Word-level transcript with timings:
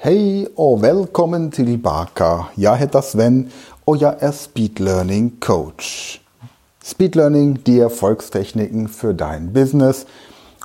Hej 0.00 0.48
och 0.54 0.84
välkommen 0.84 1.50
tillbaka. 1.50 2.46
Jag 2.54 2.76
heter 2.76 3.00
Sven 3.00 3.50
och 3.84 3.96
jag 3.96 4.22
är 4.22 4.32
Speed 4.32 4.80
Learning 4.80 5.30
Coach. 5.40 6.20
Speed 6.82 7.16
Learning, 7.16 7.58
die 7.66 7.80
Erfolgstechniken 7.80 8.88
für 8.88 9.12
dein 9.12 9.52
Business. 9.52 10.06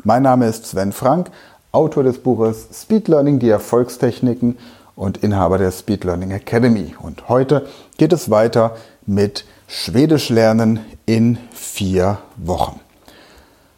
Mein 0.04 0.24
Name 0.24 0.48
ist 0.48 0.66
Sven 0.66 0.92
Frank, 0.92 1.28
Autor 1.72 2.04
des 2.04 2.20
Buches 2.20 2.68
Speed 2.74 3.08
Learning, 3.08 3.40
die 3.40 3.50
Erfolgstechniken 3.50 4.58
und 4.96 5.24
Inhaber 5.24 5.58
der 5.58 5.72
Speed 5.72 6.04
Learning 6.04 6.32
Academy. 6.32 6.94
Und 7.02 7.28
heute 7.28 7.68
geht 7.98 8.14
es 8.14 8.30
weiter 8.30 8.76
mit 9.08 9.46
Schwedisch 9.68 10.30
lernen 10.30 10.80
in 11.08 11.40
vier 11.52 12.20
Wochen. 12.36 12.83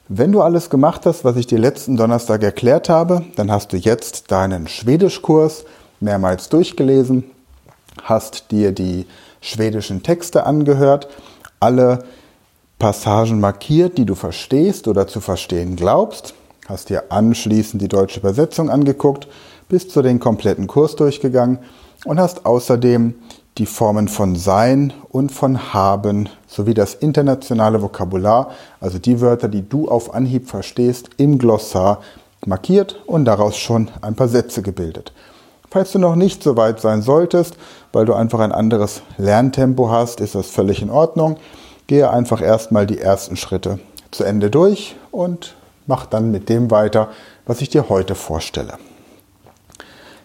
Wenn 0.07 0.31
du 0.31 0.41
alles 0.41 0.69
gemacht 0.69 1.07
hast, 1.07 1.25
was 1.25 1.35
ich 1.35 1.47
dir 1.47 1.57
letzten 1.57 1.97
Donnerstag 1.97 2.43
erklärt 2.43 2.89
habe, 2.89 3.25
dann 3.37 3.51
hast 3.51 3.73
du 3.73 3.77
jetzt 3.77 4.29
deinen 4.29 4.67
Schwedischkurs 4.67 5.65
mehrmals 6.00 6.47
durchgelesen, 6.50 7.23
hast 8.04 8.51
dir 8.51 8.71
die 8.71 9.07
schwedischen 9.41 10.04
Texte 10.04 10.46
angehört, 10.46 11.07
alle 11.60 12.04
Passagen 12.77 13.39
markiert, 13.39 13.97
die 13.97 14.05
du 14.05 14.13
verstehst 14.13 14.87
oder 14.87 15.07
zu 15.07 15.21
verstehen 15.21 15.75
glaubst, 15.75 16.35
hast 16.68 16.91
dir 16.91 17.05
anschließend 17.11 17.82
die 17.82 17.87
deutsche 17.87 18.19
Übersetzung 18.19 18.69
angeguckt, 18.69 19.27
bist 19.69 19.89
zu 19.89 20.04
den 20.04 20.19
kompletten 20.19 20.68
Kurs 20.68 20.96
durchgegangen 20.96 21.57
und 22.05 22.19
hast 22.19 22.46
außerdem 22.46 23.15
die 23.57 23.65
Formen 23.65 24.07
von 24.07 24.36
sein 24.36 24.91
und 25.09 25.32
von 25.32 25.73
haben 25.73 26.27
sowie 26.47 26.73
das 26.73 26.93
internationale 26.93 27.82
Vokabular, 27.82 28.51
also 28.82 29.00
die 29.00 29.21
Wörter, 29.21 29.47
die 29.47 29.68
du 29.68 29.87
auf 29.87 30.13
Anhieb 30.13 30.50
verstehst, 30.50 31.09
im 31.18 31.37
Glossar 31.37 32.02
markiert 32.45 33.02
und 33.05 33.25
daraus 33.25 33.58
schon 33.58 33.89
ein 34.02 34.16
paar 34.16 34.27
Sätze 34.27 34.61
gebildet. 34.61 35.13
Falls 35.72 35.91
du 35.91 35.99
noch 35.99 36.16
nicht 36.16 36.44
so 36.44 36.58
weit 36.58 36.80
sein 36.80 37.02
solltest, 37.02 37.55
weil 37.91 38.05
du 38.05 38.13
einfach 38.13 38.39
ein 38.39 38.52
anderes 38.52 39.02
Lerntempo 39.17 39.89
hast, 39.89 40.21
ist 40.21 40.35
das 40.35 40.49
völlig 40.49 40.81
in 40.81 40.89
Ordnung. 40.89 41.37
Gehe 41.87 42.09
einfach 42.09 42.41
erstmal 42.41 42.85
die 42.85 42.99
ersten 42.99 43.35
Schritte 43.35 43.80
zu 44.11 44.23
Ende 44.23 44.49
durch 44.49 44.95
und 45.11 45.55
mach 45.87 46.05
dann 46.05 46.31
mit 46.31 46.49
dem 46.49 46.71
weiter, 46.71 47.09
was 47.45 47.61
ich 47.61 47.69
dir 47.69 47.89
heute 47.89 48.15
vorstelle. 48.15 48.73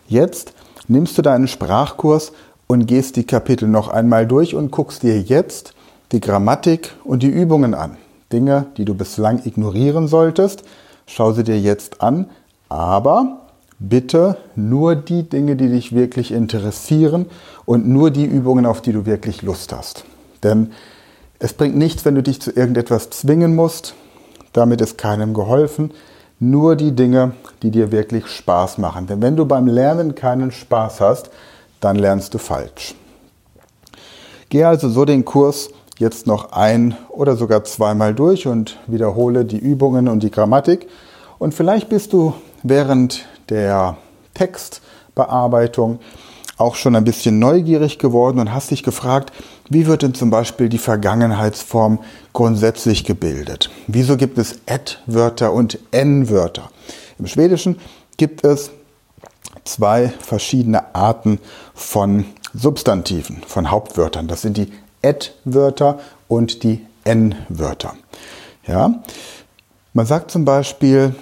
Jetzt 0.08 0.52
nimmst 0.88 1.16
du 1.18 1.22
deinen 1.22 1.48
Sprachkurs 1.48 2.32
und 2.70 2.86
gehst 2.86 3.16
die 3.16 3.24
Kapitel 3.24 3.66
noch 3.66 3.88
einmal 3.88 4.28
durch 4.28 4.54
und 4.54 4.70
guckst 4.70 5.02
dir 5.02 5.20
jetzt 5.20 5.74
die 6.12 6.20
Grammatik 6.20 6.92
und 7.02 7.24
die 7.24 7.28
Übungen 7.28 7.74
an. 7.74 7.96
Dinge, 8.32 8.66
die 8.76 8.84
du 8.84 8.94
bislang 8.94 9.44
ignorieren 9.44 10.06
solltest, 10.06 10.62
schau 11.04 11.32
sie 11.32 11.42
dir 11.42 11.58
jetzt 11.58 12.00
an, 12.00 12.30
aber 12.68 13.40
bitte 13.80 14.36
nur 14.54 14.94
die 14.94 15.28
Dinge, 15.28 15.56
die 15.56 15.68
dich 15.68 15.96
wirklich 15.96 16.30
interessieren 16.30 17.26
und 17.64 17.88
nur 17.88 18.12
die 18.12 18.24
Übungen, 18.24 18.66
auf 18.66 18.80
die 18.80 18.92
du 18.92 19.04
wirklich 19.04 19.42
Lust 19.42 19.72
hast. 19.72 20.04
Denn 20.44 20.70
es 21.40 21.54
bringt 21.54 21.76
nichts, 21.76 22.04
wenn 22.04 22.14
du 22.14 22.22
dich 22.22 22.40
zu 22.40 22.52
irgendetwas 22.52 23.10
zwingen 23.10 23.56
musst. 23.56 23.94
Damit 24.52 24.80
ist 24.80 24.96
keinem 24.96 25.34
geholfen. 25.34 25.90
Nur 26.38 26.76
die 26.76 26.92
Dinge, 26.92 27.32
die 27.64 27.72
dir 27.72 27.90
wirklich 27.90 28.28
Spaß 28.28 28.78
machen. 28.78 29.08
Denn 29.08 29.20
wenn 29.22 29.34
du 29.34 29.44
beim 29.44 29.66
Lernen 29.66 30.14
keinen 30.14 30.52
Spaß 30.52 31.00
hast, 31.00 31.30
dann 31.80 31.96
lernst 31.96 32.34
du 32.34 32.38
falsch. 32.38 32.94
Gehe 34.48 34.66
also 34.66 34.88
so 34.88 35.04
den 35.04 35.24
Kurs 35.24 35.70
jetzt 35.98 36.26
noch 36.26 36.52
ein 36.52 36.96
oder 37.08 37.36
sogar 37.36 37.64
zweimal 37.64 38.14
durch 38.14 38.46
und 38.46 38.78
wiederhole 38.86 39.44
die 39.44 39.58
Übungen 39.58 40.08
und 40.08 40.22
die 40.22 40.30
Grammatik. 40.30 40.88
Und 41.38 41.54
vielleicht 41.54 41.88
bist 41.88 42.12
du 42.12 42.34
während 42.62 43.26
der 43.48 43.96
Textbearbeitung 44.34 46.00
auch 46.56 46.74
schon 46.74 46.94
ein 46.94 47.04
bisschen 47.04 47.38
neugierig 47.38 47.98
geworden 47.98 48.38
und 48.38 48.52
hast 48.52 48.70
dich 48.70 48.82
gefragt, 48.82 49.32
wie 49.68 49.86
wird 49.86 50.02
denn 50.02 50.14
zum 50.14 50.30
Beispiel 50.30 50.68
die 50.68 50.78
Vergangenheitsform 50.78 52.00
grundsätzlich 52.32 53.04
gebildet? 53.04 53.70
Wieso 53.86 54.16
gibt 54.16 54.36
es 54.36 54.60
Et-Wörter 54.66 55.52
und 55.52 55.78
N-Wörter? 55.90 56.70
Im 57.18 57.26
Schwedischen 57.26 57.78
gibt 58.16 58.44
es 58.44 58.70
zwei 59.64 60.12
verschiedene 60.20 60.94
Arten 60.94 61.38
von 61.74 62.24
Substantiven, 62.54 63.42
von 63.46 63.70
Hauptwörtern. 63.70 64.28
Das 64.28 64.42
sind 64.42 64.56
die 64.56 64.72
Et-Wörter 65.02 65.98
und 66.28 66.62
die 66.62 66.86
N-Wörter. 67.04 67.94
Ja? 68.66 69.02
Man 69.92 70.06
sagt 70.06 70.30
zum 70.30 70.44
Beispiel, 70.44 71.14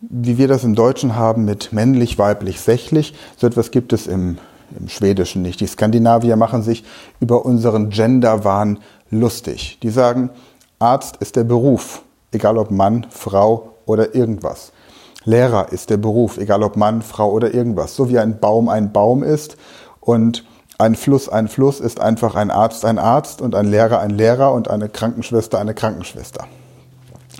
wie 0.00 0.38
wir 0.38 0.48
das 0.48 0.64
im 0.64 0.74
Deutschen 0.74 1.16
haben 1.16 1.44
mit 1.44 1.72
männlich, 1.72 2.18
weiblich, 2.18 2.60
sächlich, 2.60 3.14
so 3.36 3.46
etwas 3.46 3.70
gibt 3.70 3.92
es 3.92 4.06
im, 4.06 4.38
im 4.78 4.88
Schwedischen 4.88 5.42
nicht. 5.42 5.60
Die 5.60 5.66
Skandinavier 5.66 6.36
machen 6.36 6.62
sich 6.62 6.84
über 7.20 7.44
unseren 7.44 7.90
Genderwahn 7.90 8.78
lustig. 9.10 9.78
Die 9.82 9.90
sagen, 9.90 10.30
Arzt 10.78 11.16
ist 11.18 11.36
der 11.36 11.44
Beruf, 11.44 12.02
egal 12.32 12.58
ob 12.58 12.70
Mann, 12.70 13.06
Frau 13.10 13.74
oder 13.86 14.14
irgendwas. 14.14 14.72
Lehrer 15.24 15.72
ist 15.72 15.90
der 15.90 15.96
Beruf, 15.96 16.38
egal 16.38 16.62
ob 16.62 16.76
Mann, 16.76 17.02
Frau 17.02 17.30
oder 17.30 17.54
irgendwas. 17.54 17.96
So 17.96 18.08
wie 18.08 18.18
ein 18.18 18.38
Baum 18.38 18.68
ein 18.68 18.92
Baum 18.92 19.22
ist 19.22 19.56
und 20.00 20.44
ein 20.78 20.96
Fluss 20.96 21.28
ein 21.28 21.48
Fluss 21.48 21.80
ist 21.80 22.00
einfach 22.00 22.34
ein 22.34 22.50
Arzt 22.50 22.84
ein 22.84 22.98
Arzt 22.98 23.40
und 23.40 23.54
ein 23.54 23.66
Lehrer 23.66 24.00
ein 24.00 24.10
Lehrer 24.10 24.52
und 24.52 24.68
eine 24.68 24.88
Krankenschwester 24.88 25.58
eine 25.58 25.74
Krankenschwester. 25.74 26.46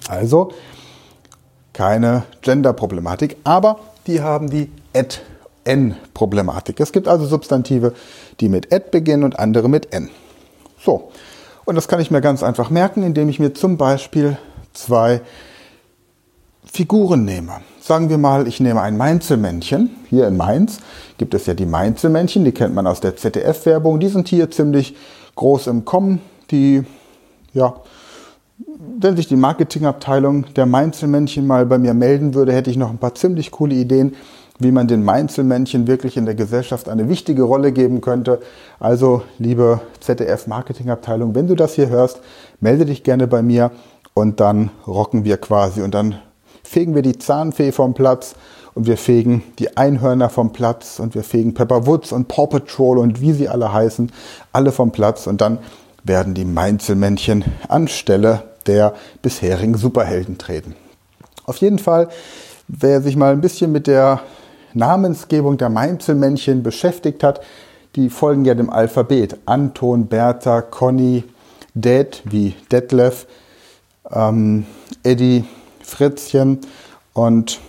Also 0.09 0.53
keine 1.73 2.23
Gender-Problematik, 2.43 3.37
aber 3.45 3.81
die 4.07 4.23
haben 4.23 4.49
die 4.49 4.71
Et-N-Problematik. 4.93 6.79
Es 6.79 6.93
gibt 6.93 7.09
also 7.09 7.27
Substantive, 7.27 7.95
die 8.41 8.49
mit 8.49 8.73
Et 8.73 8.91
beginnen 8.91 9.25
und 9.25 9.39
andere 9.39 9.69
mit 9.69 9.93
N. 9.93 10.11
So, 10.79 11.11
und 11.65 11.75
das 11.75 11.89
kann 11.89 12.01
ich 12.01 12.11
mir 12.11 12.21
ganz 12.21 12.43
einfach 12.43 12.71
merken, 12.71 13.03
indem 13.03 13.29
ich 13.29 13.41
mir 13.41 13.55
zum 13.55 13.77
Beispiel 13.77 14.39
zwei 14.73 15.21
Figuren 16.73 17.25
nehme. 17.25 17.53
Sagen 17.81 18.09
wir 18.09 18.19
mal, 18.19 18.49
ich 18.49 18.61
nehme 18.61 18.81
ein 18.81 18.97
Mainzelmännchen. 18.97 19.91
Hier 20.09 20.27
in 20.27 20.37
Mainz 20.37 20.79
gibt 21.19 21.35
es 21.35 21.47
ja 21.47 21.55
die 21.55 21.67
Mainzelmännchen, 21.67 22.45
die 22.45 22.53
kennt 22.53 22.75
man 22.75 22.87
aus 22.87 23.01
der 23.01 23.17
ZDF-Werbung. 23.17 24.01
Die 24.01 24.09
sind 24.09 24.29
hier 24.29 24.51
ziemlich 24.51 24.97
groß 25.35 25.67
im 25.67 25.85
Kommen. 25.85 26.21
Die, 26.51 26.83
ja, 27.53 27.75
wenn 28.99 29.17
sich 29.17 29.29
die 29.29 29.37
Marketingabteilung 29.37 30.47
der 30.55 30.67
Mainzelmännchen 30.67 31.47
mal 31.47 31.67
bei 31.67 31.79
mir 31.79 31.95
melden 31.95 32.35
würde, 32.35 32.53
hätte 32.53 32.71
ich 32.71 32.77
noch 32.77 32.91
ein 32.91 32.99
paar 32.99 33.15
ziemlich 33.15 33.51
coole 33.51 33.75
Ideen, 33.75 34.15
wie 34.59 34.71
man 34.71 34.87
den 34.87 35.05
Mainzelmännchen 35.05 35.87
wirklich 35.87 36.17
in 36.17 36.27
der 36.27 36.35
Gesellschaft 36.35 36.89
eine 36.89 37.09
wichtige 37.09 37.43
Rolle 37.43 37.73
geben 37.73 38.01
könnte. 38.01 38.41
Also, 38.79 39.23
liebe 39.39 39.81
ZDF-Marketingabteilung, 40.01 41.35
wenn 41.35 41.49
du 41.49 41.55
das 41.55 41.75
hier 41.75 41.89
hörst, 41.89 42.21
melde 42.61 42.87
dich 42.87 43.03
gerne 43.03 43.27
bei 43.27 43.43
mir 43.43 43.73
und 44.15 44.41
dann 44.41 44.71
rocken 44.87 45.25
wir 45.25 45.39
quasi 45.39 45.83
und 45.83 45.95
dann 45.95 46.17
fegen 46.65 46.95
wir 46.95 47.03
die 47.03 47.19
Zahnfee 47.19 47.73
vom 47.73 47.95
Platz 47.95 48.35
und 48.75 48.87
wir 48.87 48.97
fegen 48.97 49.45
die 49.59 49.77
Einhörner 49.77 50.29
vom 50.29 50.53
Platz 50.53 50.99
und 50.99 51.15
wir 51.15 51.23
fegen 51.23 51.55
Pepper 51.55 51.87
Woods 51.87 52.13
und 52.13 52.29
Paw 52.29 52.47
Patrol 52.49 52.99
und 52.99 53.21
wie 53.21 53.33
sie 53.33 53.49
alle 53.49 53.73
heißen, 53.73 54.11
alle 54.53 54.73
vom 54.73 54.91
Platz 54.91 55.27
und 55.27 55.41
dann 55.41 55.59
werden 56.03 56.35
die 56.35 56.45
Mainzelmännchen 56.45 57.45
anstelle 57.69 58.43
der 58.67 58.95
bisherigen 59.23 59.77
Superhelden 59.77 60.39
treten. 60.39 60.75
Auf 61.45 61.59
jeden 61.59 61.79
Fall, 61.79 62.09
wer 62.69 63.03
sich 63.03 63.17
mal 63.17 63.33
ein 63.33 63.41
bisschen 63.41 63.73
mit 63.73 63.87
der 63.87 64.21
Namensgebung 64.73 65.57
der 65.59 65.69
Mainzelmännchen 65.69 66.63
beschäftigt 66.63 67.23
hat, 67.23 67.41
die 67.97 68.11
folgen 68.11 68.45
ja 68.45 68.55
dem 68.55 68.71
Alphabet. 68.71 69.37
Anton, 69.47 70.07
Bertha, 70.07 70.63
Conny, 70.63 71.25
Dad 71.75 72.23
wie 72.25 72.55
Detlef, 72.73 73.27
ähm, 74.11 74.67
Eddie, 75.03 75.45
Fritzchen 75.85 76.61
und 77.13 77.61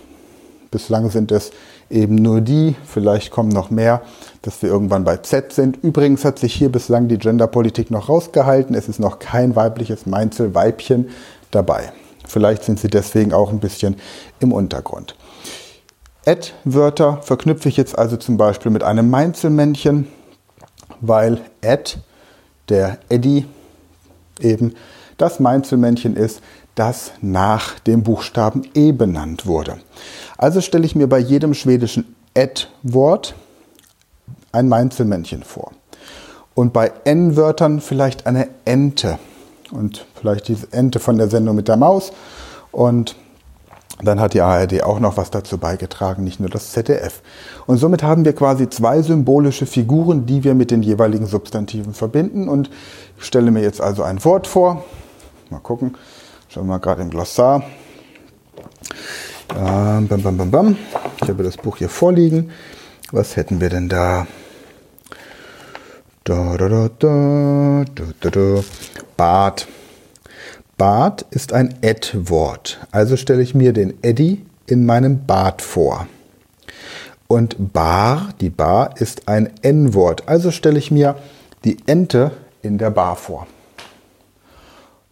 bislang 0.70 1.10
sind 1.10 1.30
es 1.32 1.52
eben 1.88 2.16
nur 2.16 2.40
die, 2.40 2.74
vielleicht 2.84 3.30
kommen 3.30 3.50
noch 3.50 3.70
mehr, 3.70 4.02
dass 4.42 4.60
wir 4.62 4.70
irgendwann 4.70 5.04
bei 5.04 5.18
Z 5.18 5.52
sind. 5.52 5.82
Übrigens 5.82 6.24
hat 6.24 6.38
sich 6.38 6.54
hier 6.54 6.70
bislang 6.70 7.08
die 7.08 7.18
Genderpolitik 7.18 7.90
noch 7.90 8.08
rausgehalten. 8.08 8.74
Es 8.74 8.88
ist 8.88 8.98
noch 8.98 9.18
kein 9.18 9.54
weibliches 9.54 10.06
Meinzelweibchen 10.06 11.10
dabei. 11.50 11.92
Vielleicht 12.26 12.64
sind 12.64 12.80
sie 12.80 12.88
deswegen 12.88 13.32
auch 13.32 13.52
ein 13.52 13.60
bisschen 13.60 13.96
im 14.40 14.52
Untergrund. 14.52 15.14
Ad-Wörter 16.26 17.22
verknüpfe 17.22 17.68
ich 17.68 17.76
jetzt 17.76 17.96
also 17.96 18.16
zum 18.16 18.36
Beispiel 18.36 18.72
mit 18.72 18.82
einem 18.82 19.08
Meinzelmännchen, 19.10 20.08
weil 21.00 21.40
Ad, 21.64 21.98
der 22.68 22.98
Eddie, 23.08 23.46
eben 24.40 24.74
das 25.16 25.40
Meinzelmännchen 25.40 26.16
ist, 26.16 26.40
das 26.74 27.12
nach 27.22 27.78
dem 27.80 28.02
Buchstaben 28.02 28.62
E 28.74 28.92
benannt 28.92 29.46
wurde. 29.46 29.78
Also 30.36 30.60
stelle 30.60 30.84
ich 30.84 30.94
mir 30.94 31.08
bei 31.08 31.18
jedem 31.18 31.54
schwedischen 31.54 32.14
Et-Wort 32.34 33.34
ein 34.52 34.68
Meinzelmännchen 34.68 35.42
vor. 35.42 35.72
Und 36.54 36.72
bei 36.72 36.92
N-Wörtern 37.04 37.80
vielleicht 37.80 38.26
eine 38.26 38.48
Ente. 38.64 39.18
Und 39.70 40.06
vielleicht 40.14 40.48
diese 40.48 40.72
Ente 40.72 41.00
von 41.00 41.18
der 41.18 41.28
Sendung 41.28 41.56
mit 41.56 41.68
der 41.68 41.76
Maus. 41.76 42.12
Und 42.72 43.16
dann 44.02 44.20
hat 44.20 44.34
die 44.34 44.42
ARD 44.42 44.82
auch 44.82 45.00
noch 45.00 45.16
was 45.16 45.30
dazu 45.30 45.56
beigetragen, 45.56 46.24
nicht 46.24 46.40
nur 46.40 46.50
das 46.50 46.72
ZDF. 46.72 47.22
Und 47.66 47.78
somit 47.78 48.02
haben 48.02 48.26
wir 48.26 48.34
quasi 48.34 48.68
zwei 48.68 49.00
symbolische 49.00 49.64
Figuren, 49.64 50.26
die 50.26 50.44
wir 50.44 50.54
mit 50.54 50.70
den 50.70 50.82
jeweiligen 50.82 51.26
Substantiven 51.26 51.94
verbinden. 51.94 52.48
Und 52.48 52.70
ich 53.18 53.24
stelle 53.24 53.50
mir 53.50 53.62
jetzt 53.62 53.80
also 53.80 54.02
ein 54.02 54.22
Wort 54.24 54.46
vor. 54.46 54.84
Mal 55.50 55.60
gucken. 55.60 55.94
Schauen 56.48 56.66
wir 56.66 56.74
mal 56.74 56.78
gerade 56.78 57.02
im 57.02 57.10
Glossar. 57.10 57.62
Ähm, 59.54 60.08
bam, 60.08 60.22
bam, 60.22 60.36
bam, 60.36 60.50
bam. 60.50 60.76
Ich 61.22 61.28
habe 61.28 61.42
das 61.42 61.56
Buch 61.56 61.76
hier 61.76 61.88
vorliegen. 61.88 62.50
Was 63.12 63.36
hätten 63.36 63.60
wir 63.60 63.68
denn 63.68 63.88
da? 63.88 64.26
Da, 66.24 66.56
da, 66.56 66.68
da, 66.68 66.88
da, 66.98 67.84
da, 68.20 68.30
da. 68.30 68.60
Bad. 69.16 69.68
Bad 70.76 71.24
ist 71.30 71.52
ein 71.52 71.78
Ed-Wort. 71.80 72.80
Also 72.90 73.16
stelle 73.16 73.42
ich 73.42 73.54
mir 73.54 73.72
den 73.72 74.02
Eddy 74.02 74.44
in 74.66 74.84
meinem 74.84 75.24
Bad 75.26 75.62
vor. 75.62 76.06
Und 77.28 77.72
Bar, 77.72 78.30
die 78.40 78.50
Bar, 78.50 79.00
ist 79.00 79.28
ein 79.28 79.50
N-Wort. 79.62 80.24
Also 80.26 80.50
stelle 80.50 80.78
ich 80.78 80.90
mir 80.90 81.16
die 81.64 81.78
Ente 81.86 82.32
in 82.62 82.78
der 82.78 82.90
Bar 82.90 83.16
vor. 83.16 83.46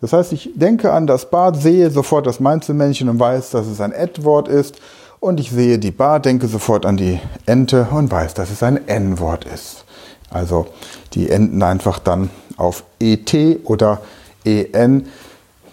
Das 0.05 0.12
heißt, 0.12 0.35
ich 0.35 0.51
denke 0.55 0.93
an 0.93 1.06
das 1.06 1.31
Bad, 1.31 1.56
sehe 1.56 1.91
sofort 1.91 2.27
das 2.27 2.39
Mainzelmännchen 2.39 3.09
und 3.09 3.19
weiß, 3.19 3.49
dass 3.49 3.67
es 3.67 3.81
ein 3.81 3.91
Ed-Wort 3.91 4.49
ist. 4.49 4.77
Und 5.19 5.41
ich 5.41 5.51
sehe 5.51 5.79
die 5.79 5.93
Bar, 5.93 6.21
denke 6.21 6.47
sofort 6.47 6.85
an 6.85 6.99
die 6.99 7.21
Ente 7.47 7.89
und 7.91 8.11
weiß, 8.11 8.35
dass 8.35 8.51
es 8.51 8.62
ein 8.62 8.87
N-Wort 8.87 9.47
ist. 9.47 9.87
Also 10.29 10.67
die 11.15 11.31
enden 11.31 11.62
einfach 11.62 11.99
dann 11.99 12.29
auf 12.59 12.85
ET 13.01 13.35
oder 13.65 14.03
EN 14.45 15.06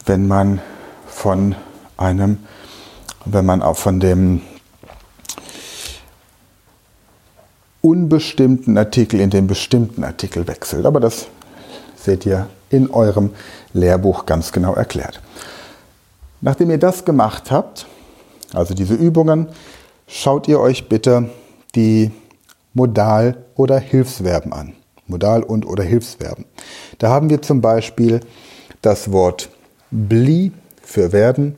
wenn 0.05 0.29
man 0.29 0.61
von 1.07 1.55
einem, 1.97 2.37
wenn 3.25 3.45
man 3.45 3.61
auch 3.61 3.75
von 3.75 3.99
dem 3.99 4.43
unbestimmten 7.81 8.77
Artikel 8.77 9.19
in 9.19 9.29
den 9.29 9.47
bestimmten 9.47 10.05
Artikel 10.05 10.47
wechselt. 10.47 10.85
Aber 10.85 11.01
das 11.01 11.27
seht 12.03 12.25
ihr 12.25 12.47
in 12.69 12.89
eurem 12.89 13.31
Lehrbuch 13.73 14.25
ganz 14.25 14.51
genau 14.51 14.73
erklärt. 14.73 15.21
Nachdem 16.41 16.71
ihr 16.71 16.79
das 16.79 17.05
gemacht 17.05 17.51
habt, 17.51 17.85
also 18.53 18.73
diese 18.73 18.95
Übungen, 18.95 19.47
schaut 20.07 20.47
ihr 20.47 20.59
euch 20.59 20.89
bitte 20.89 21.29
die 21.75 22.11
Modal- 22.73 23.37
oder 23.55 23.79
Hilfsverben 23.79 24.53
an. 24.53 24.73
Modal- 25.07 25.43
und 25.43 25.65
oder 25.65 25.83
Hilfsverben. 25.83 26.45
Da 26.97 27.09
haben 27.09 27.29
wir 27.29 27.41
zum 27.41 27.61
Beispiel 27.61 28.21
das 28.81 29.11
Wort 29.11 29.49
Bli 29.91 30.51
für 30.81 31.11
werden, 31.11 31.57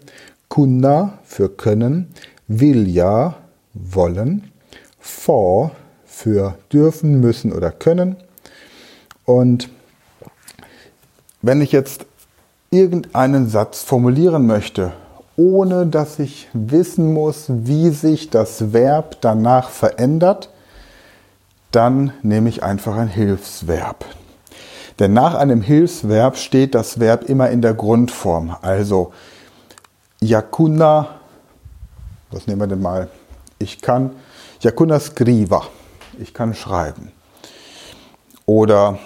kunna 0.50 1.20
für 1.24 1.50
können, 1.50 2.14
vilja 2.48 3.36
wollen, 3.74 4.52
for 5.00 5.72
für 6.06 6.58
dürfen, 6.72 7.20
müssen 7.20 7.54
oder 7.54 7.72
können. 7.72 8.18
Und 9.26 9.70
wenn 11.44 11.62
ich 11.62 11.72
jetzt 11.72 12.06
irgendeinen 12.72 13.48
Satz 13.50 13.84
formulieren 13.84 14.48
möchte, 14.48 14.94
ohne 15.36 15.86
dass 15.86 16.18
ich 16.18 16.48
wissen 16.54 17.14
muss, 17.14 17.46
wie 17.50 17.90
sich 17.90 18.30
das 18.30 18.72
Verb 18.74 19.18
danach 19.22 19.70
verändert, 19.70 20.50
dann 21.72 22.14
nehme 22.24 22.50
ich 22.50 22.64
einfach 22.64 22.96
ein 22.96 23.10
Hilfsverb. 23.10 24.06
Denn 25.00 25.14
nach 25.14 25.36
einem 25.36 25.62
Hilfsverb 25.62 26.38
steht 26.38 26.76
das 26.76 27.00
Verb 27.00 27.24
immer 27.30 27.50
in 27.50 27.62
der 27.62 27.74
Grundform. 27.74 28.56
Also 28.62 29.12
Yakuna, 30.22 31.08
was 32.32 32.48
nehmen 32.48 32.62
wir 32.62 32.68
denn 32.68 32.82
mal? 32.82 33.10
Ich 33.60 33.82
kann 33.82 34.12
Yakuna 34.62 35.00
skriva, 35.00 35.64
ich 36.20 36.34
kann 36.34 36.54
schreiben. 36.54 37.12
Oder 38.46 39.00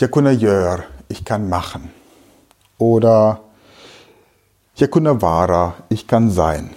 Yakuna 0.00 0.34
gör, 0.34 0.84
ich 1.08 1.26
kann 1.26 1.50
machen. 1.50 1.90
Oder 2.78 3.40
Yakuna 4.74 5.20
vara, 5.20 5.74
ich 5.90 6.06
kann 6.06 6.30
sein. 6.30 6.70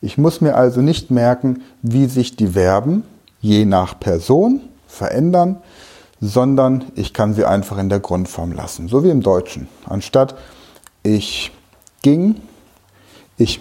Ich 0.00 0.18
muss 0.18 0.40
mir 0.40 0.54
also 0.54 0.82
nicht 0.82 1.10
merken, 1.10 1.62
wie 1.82 2.06
sich 2.06 2.36
die 2.36 2.46
Verben 2.46 3.02
je 3.40 3.64
nach 3.64 3.98
Person 3.98 4.60
verändern, 4.86 5.56
sondern 6.20 6.84
ich 6.94 7.12
kann 7.12 7.34
sie 7.34 7.44
einfach 7.44 7.78
in 7.78 7.88
der 7.88 7.98
Grundform 7.98 8.52
lassen, 8.52 8.86
so 8.86 9.02
wie 9.02 9.10
im 9.10 9.22
Deutschen. 9.22 9.66
Anstatt 9.84 10.36
ich 11.02 11.50
ging, 12.02 12.36
ich 13.36 13.60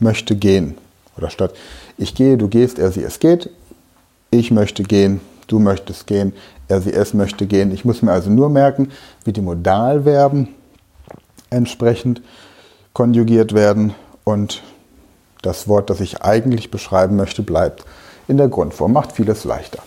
möchte 0.00 0.34
gehen. 0.34 0.76
Oder 1.16 1.30
statt 1.30 1.54
ich 1.96 2.16
gehe, 2.16 2.36
du 2.36 2.48
gehst, 2.48 2.80
er, 2.80 2.90
sie, 2.90 3.04
es 3.04 3.20
geht, 3.20 3.48
ich 4.32 4.50
möchte 4.50 4.82
gehen, 4.82 5.20
du 5.50 5.58
möchtest 5.58 6.06
gehen, 6.06 6.32
er, 6.68 6.80
sie, 6.80 6.92
es 6.92 7.14
möchte 7.14 7.46
gehen. 7.46 7.72
Ich 7.72 7.84
muss 7.84 8.02
mir 8.02 8.12
also 8.12 8.30
nur 8.30 8.48
merken, 8.48 8.90
wie 9.24 9.32
die 9.32 9.40
Modalverben 9.40 10.48
entsprechend 11.50 12.22
konjugiert 12.92 13.54
werden 13.54 13.94
und 14.24 14.62
das 15.42 15.68
Wort, 15.68 15.90
das 15.90 16.00
ich 16.00 16.22
eigentlich 16.22 16.70
beschreiben 16.70 17.16
möchte, 17.16 17.42
bleibt 17.42 17.84
in 18.28 18.36
der 18.36 18.48
Grundform. 18.48 18.92
Macht 18.92 19.12
vieles 19.12 19.44
leichter. 19.44 19.82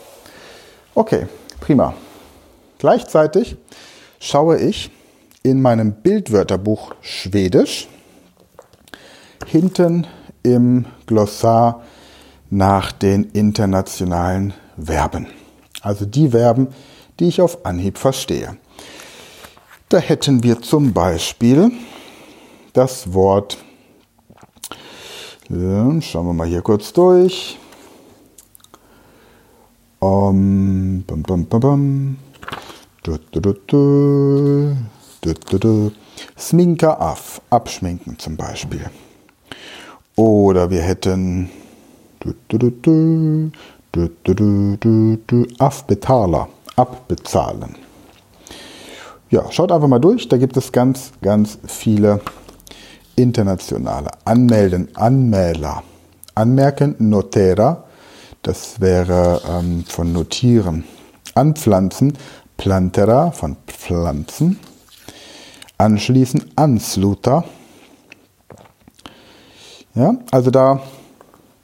Okay, 0.95 1.27
Prima. 1.60 1.94
Gleichzeitig 2.80 3.56
schaue 4.19 4.57
ich 4.57 4.92
in 5.44 5.62
meinem 5.62 5.94
Bildwörterbuch 5.94 6.95
Schwedisch 7.01 7.88
hinten 9.45 10.07
im 10.42 10.86
Glossar 11.06 11.83
nach 12.50 12.92
den 12.92 13.25
internationalen 13.31 14.54
Verben. 14.77 15.27
Also 15.84 16.06
die 16.06 16.30
Verben, 16.30 16.70
die 17.20 17.28
ich 17.28 17.42
auf 17.42 17.66
Anhieb 17.66 17.98
verstehe. 17.98 18.58
Da 19.90 20.00
hätten 20.00 20.42
wir 20.42 20.62
zum 20.62 20.94
Beispiel 20.94 21.72
das 22.72 23.14
Wort, 23.14 23.58
schauen 25.50 26.02
wir 26.02 26.34
mal 26.34 26.48
hier 26.48 26.62
kurz 26.62 26.92
durch, 26.94 27.60
um, 30.00 31.04
bum, 31.06 31.22
bum, 31.22 31.46
bum. 31.46 32.18
Du, 33.04 33.18
du, 33.32 33.42
du. 35.62 35.92
Sminka 36.38 36.94
af, 36.94 37.42
abschminken 37.50 38.18
zum 38.18 38.36
Beispiel. 38.36 38.90
Oder 40.16 40.70
wir 40.70 40.82
hätten 40.82 41.50
Du, 43.94 44.10
du, 44.24 45.18
du, 45.28 45.48
Afbetaler, 45.60 46.48
abbezahlen. 46.76 47.76
Ja, 49.30 49.52
schaut 49.52 49.72
einfach 49.72 49.88
mal 49.88 50.00
durch, 50.00 50.28
da 50.28 50.38
gibt 50.38 50.58
es 50.58 50.72
ganz, 50.72 51.12
ganz 51.22 51.60
viele 51.68 52.20
internationale 53.16 54.10
Anmelden, 54.26 54.90
Anmäler. 54.96 55.84
Anmerken, 56.34 56.96
Notera, 56.98 57.84
das 58.42 58.82
wäre 58.82 59.40
ähm, 59.48 59.86
von 59.88 60.12
Notieren. 60.12 60.86
Anpflanzen, 61.36 62.18
Plantera, 62.58 63.30
von 63.30 63.58
Pflanzen. 63.68 64.60
Anschließen, 65.78 66.46
Ansluter. 66.56 67.44
Ja, 69.94 70.16
also 70.32 70.50
da 70.50 70.82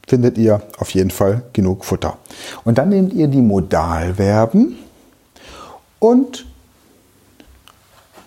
findet 0.10 0.38
ihr 0.38 0.62
auf 0.80 0.90
jeden 0.92 1.12
Fall 1.12 1.44
genug 1.54 1.86
Futter. 1.86 2.18
Und 2.66 2.78
dann 2.78 2.90
nehmt 2.90 3.14
ihr 3.14 3.28
die 3.28 3.42
Modalverben 3.42 4.78
und, 6.00 6.46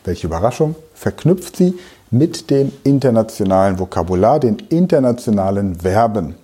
welche 0.05 0.27
Überraschung, 0.29 0.77
verknüpft 0.95 1.57
sie 1.57 1.75
mit 2.11 2.51
dem 2.51 2.71
internationalen 2.85 3.79
Vokabular, 3.79 4.39
den 4.39 4.59
internationalen 4.69 5.77
Verben 5.77 6.37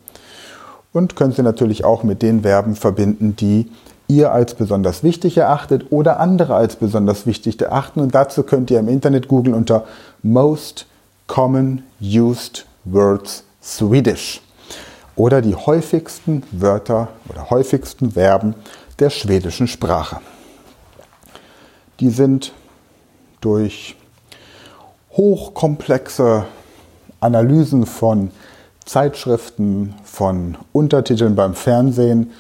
und 0.93 1.15
könnt 1.15 1.37
sie 1.37 1.43
natürlich 1.43 1.85
auch 1.85 2.03
mit 2.03 2.23
den 2.23 2.43
Verben 2.43 2.75
verbinden, 2.75 3.37
die 3.37 3.71
ihr 4.09 4.33
als 4.33 4.55
besonders 4.55 5.05
wichtig 5.05 5.37
erachtet 5.37 5.87
oder 5.91 6.19
andere 6.19 6.55
als 6.55 6.77
besonders 6.77 7.27
wichtig 7.27 7.61
erachten. 7.61 8.01
Und 8.01 8.15
dazu 8.15 8.43
könnt 8.43 8.71
ihr 8.71 8.81
im 8.81 8.89
Internet 8.89 9.29
googeln 9.29 9.55
unter 9.55 9.85
Most 10.23 10.87
Common 11.27 11.83
Used 12.01 12.65
Words 12.85 13.45
Swedish 13.63 14.41
oder 15.19 15.43
die 15.43 15.57
häufigsten 15.57 16.45
Wörter 16.53 17.09
oder 17.29 17.51
häufigsten 17.51 18.13
Verben 18.13 18.55
der 19.01 19.11
schwedischen 19.11 19.67
Sprache. 19.67 20.21
Die 22.01 22.11
sind 22.11 22.53
durch 23.41 23.97
hochkomplexe 25.11 26.45
Analysen 27.21 27.85
von 27.85 28.31
Zeitschriften, 28.85 29.95
von 30.05 30.57
Untertiteln 30.73 31.35
beim 31.35 31.55
Fernsehen, 31.55 32.31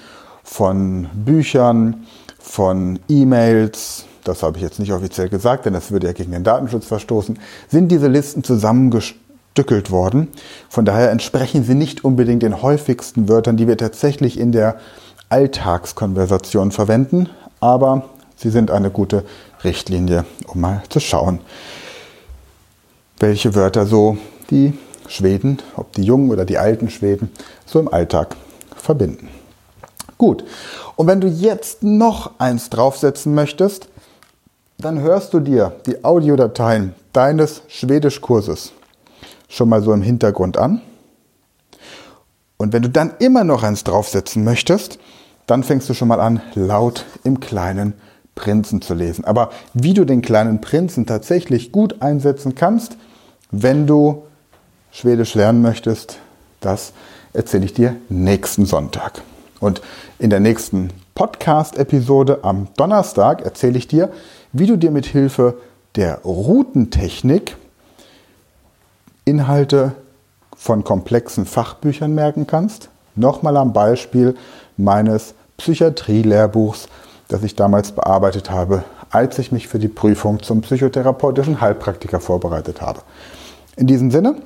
von 0.44 1.08
Büchern, 1.12 2.06
von 2.38 3.00
E-Mails, 3.08 4.04
das 4.22 4.44
habe 4.44 4.56
ich 4.56 4.62
jetzt 4.62 4.78
nicht 4.78 4.92
offiziell 4.92 5.28
gesagt, 5.28 5.66
denn 5.66 5.72
das 5.72 5.90
würde 5.90 6.06
ja 6.06 6.12
gegen 6.12 6.30
den 6.30 6.44
Datenschutz 6.44 6.86
verstoßen, 6.86 7.40
sind 7.68 7.88
diese 7.88 8.06
Listen 8.06 8.44
zusammengestellt 8.44 9.27
zerstückelt 9.58 9.90
worden. 9.90 10.28
Von 10.68 10.84
daher 10.84 11.10
entsprechen 11.10 11.64
sie 11.64 11.74
nicht 11.74 12.04
unbedingt 12.04 12.44
den 12.44 12.62
häufigsten 12.62 13.28
Wörtern, 13.28 13.56
die 13.56 13.66
wir 13.66 13.76
tatsächlich 13.76 14.38
in 14.38 14.52
der 14.52 14.76
Alltagskonversation 15.30 16.70
verwenden, 16.70 17.28
aber 17.58 18.04
sie 18.36 18.50
sind 18.50 18.70
eine 18.70 18.90
gute 18.90 19.24
Richtlinie, 19.64 20.24
um 20.46 20.60
mal 20.60 20.82
zu 20.88 21.00
schauen, 21.00 21.40
welche 23.18 23.56
Wörter 23.56 23.84
so 23.84 24.16
die 24.50 24.78
Schweden, 25.08 25.58
ob 25.74 25.92
die 25.92 26.04
jungen 26.04 26.30
oder 26.30 26.44
die 26.44 26.58
alten 26.58 26.88
Schweden, 26.88 27.32
so 27.66 27.80
im 27.80 27.92
Alltag 27.92 28.36
verbinden. 28.76 29.28
Gut, 30.18 30.44
und 30.94 31.08
wenn 31.08 31.20
du 31.20 31.26
jetzt 31.26 31.82
noch 31.82 32.30
eins 32.38 32.70
draufsetzen 32.70 33.34
möchtest, 33.34 33.88
dann 34.78 35.00
hörst 35.00 35.34
du 35.34 35.40
dir 35.40 35.72
die 35.86 36.04
Audiodateien 36.04 36.94
deines 37.12 37.62
Schwedischkurses 37.66 38.72
schon 39.48 39.68
mal 39.68 39.82
so 39.82 39.92
im 39.92 40.02
Hintergrund 40.02 40.56
an. 40.56 40.80
Und 42.56 42.72
wenn 42.72 42.82
du 42.82 42.90
dann 42.90 43.14
immer 43.18 43.44
noch 43.44 43.62
eins 43.62 43.84
draufsetzen 43.84 44.44
möchtest, 44.44 44.98
dann 45.46 45.62
fängst 45.62 45.88
du 45.88 45.94
schon 45.94 46.08
mal 46.08 46.20
an, 46.20 46.40
laut 46.54 47.06
im 47.24 47.40
kleinen 47.40 47.94
Prinzen 48.34 48.82
zu 48.82 48.94
lesen. 48.94 49.24
Aber 49.24 49.50
wie 49.74 49.94
du 49.94 50.04
den 50.04 50.22
kleinen 50.22 50.60
Prinzen 50.60 51.06
tatsächlich 51.06 51.72
gut 51.72 52.02
einsetzen 52.02 52.54
kannst, 52.54 52.96
wenn 53.50 53.86
du 53.86 54.22
Schwedisch 54.90 55.34
lernen 55.34 55.62
möchtest, 55.62 56.18
das 56.60 56.92
erzähle 57.32 57.64
ich 57.64 57.74
dir 57.74 57.96
nächsten 58.08 58.66
Sonntag. 58.66 59.22
Und 59.60 59.82
in 60.18 60.30
der 60.30 60.40
nächsten 60.40 60.90
Podcast-Episode 61.14 62.40
am 62.42 62.68
Donnerstag 62.76 63.42
erzähle 63.42 63.78
ich 63.78 63.88
dir, 63.88 64.10
wie 64.52 64.66
du 64.66 64.76
dir 64.76 64.90
mit 64.90 65.06
Hilfe 65.06 65.58
der 65.96 66.20
Routentechnik 66.22 67.56
Inhalte 69.28 69.92
von 70.56 70.84
komplexen 70.84 71.44
Fachbüchern 71.44 72.14
merken 72.14 72.46
kannst. 72.46 72.88
Nochmal 73.14 73.56
am 73.56 73.72
Beispiel 73.72 74.36
meines 74.76 75.34
Psychiatrie-Lehrbuchs, 75.58 76.88
das 77.28 77.42
ich 77.42 77.54
damals 77.54 77.92
bearbeitet 77.92 78.50
habe, 78.50 78.84
als 79.10 79.38
ich 79.38 79.52
mich 79.52 79.68
für 79.68 79.78
die 79.78 79.88
Prüfung 79.88 80.42
zum 80.42 80.62
psychotherapeutischen 80.62 81.60
Heilpraktiker 81.60 82.20
vorbereitet 82.20 82.80
habe. 82.80 83.00
In 83.76 83.86
diesem 83.86 84.10
Sinne, 84.10 84.36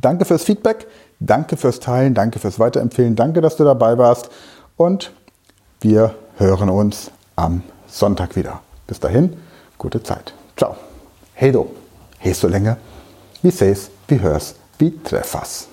danke 0.00 0.24
fürs 0.24 0.44
Feedback, 0.44 0.86
danke 1.20 1.56
fürs 1.56 1.80
Teilen, 1.80 2.14
danke 2.14 2.38
fürs 2.38 2.58
Weiterempfehlen, 2.58 3.14
danke, 3.14 3.40
dass 3.40 3.56
du 3.56 3.64
dabei 3.64 3.98
warst 3.98 4.30
und 4.76 5.12
wir 5.80 6.14
hören 6.36 6.70
uns 6.70 7.10
am 7.36 7.62
Sonntag 7.88 8.36
wieder. 8.36 8.60
Bis 8.86 9.00
dahin, 9.00 9.36
gute 9.76 10.02
Zeit. 10.02 10.32
Ciao. 10.56 10.76
Hej 11.34 11.52
då. 11.52 11.68
Hej 12.18 12.34
så 12.34 12.48
länge. 12.48 12.76
Vi 13.42 13.50
ses, 13.50 13.90
vi 14.08 14.16
hörs, 14.16 14.54
vi 14.78 14.90
träffas. 14.90 15.68